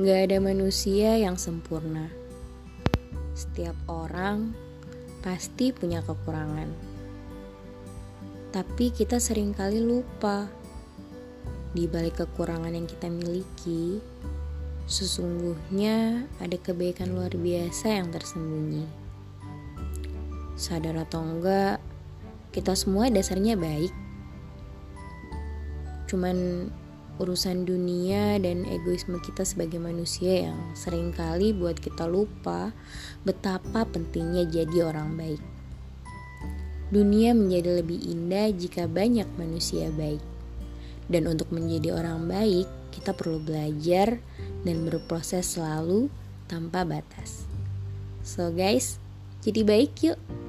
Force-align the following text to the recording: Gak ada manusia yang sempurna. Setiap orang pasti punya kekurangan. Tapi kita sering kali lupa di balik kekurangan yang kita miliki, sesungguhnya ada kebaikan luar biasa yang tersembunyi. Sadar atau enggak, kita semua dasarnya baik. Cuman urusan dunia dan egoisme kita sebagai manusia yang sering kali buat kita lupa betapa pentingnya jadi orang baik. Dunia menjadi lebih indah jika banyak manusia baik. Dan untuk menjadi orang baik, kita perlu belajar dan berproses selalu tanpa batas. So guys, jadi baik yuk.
Gak 0.00 0.32
ada 0.32 0.40
manusia 0.40 1.20
yang 1.20 1.36
sempurna. 1.36 2.08
Setiap 3.36 3.76
orang 3.84 4.56
pasti 5.20 5.76
punya 5.76 6.00
kekurangan. 6.00 6.72
Tapi 8.48 8.96
kita 8.96 9.20
sering 9.20 9.52
kali 9.52 9.76
lupa 9.76 10.48
di 11.76 11.84
balik 11.84 12.24
kekurangan 12.24 12.72
yang 12.72 12.88
kita 12.88 13.12
miliki, 13.12 14.00
sesungguhnya 14.88 16.24
ada 16.40 16.56
kebaikan 16.56 17.12
luar 17.12 17.36
biasa 17.36 18.00
yang 18.00 18.08
tersembunyi. 18.08 18.88
Sadar 20.56 20.96
atau 20.96 21.20
enggak, 21.20 21.76
kita 22.56 22.72
semua 22.72 23.12
dasarnya 23.12 23.52
baik. 23.52 23.92
Cuman 26.08 26.72
urusan 27.20 27.68
dunia 27.68 28.40
dan 28.40 28.64
egoisme 28.64 29.20
kita 29.20 29.44
sebagai 29.44 29.76
manusia 29.76 30.48
yang 30.48 30.58
sering 30.72 31.12
kali 31.12 31.52
buat 31.52 31.76
kita 31.76 32.08
lupa 32.08 32.72
betapa 33.28 33.84
pentingnya 33.84 34.48
jadi 34.48 34.88
orang 34.88 35.20
baik. 35.20 35.42
Dunia 36.88 37.36
menjadi 37.36 37.84
lebih 37.84 38.00
indah 38.02 38.50
jika 38.56 38.88
banyak 38.88 39.28
manusia 39.36 39.92
baik. 39.92 40.24
Dan 41.06 41.28
untuk 41.28 41.52
menjadi 41.52 41.94
orang 41.94 42.26
baik, 42.26 42.66
kita 42.90 43.14
perlu 43.14 43.38
belajar 43.38 44.18
dan 44.64 44.76
berproses 44.88 45.54
selalu 45.54 46.08
tanpa 46.48 46.82
batas. 46.82 47.46
So 48.24 48.50
guys, 48.50 48.98
jadi 49.44 49.62
baik 49.62 49.92
yuk. 50.02 50.39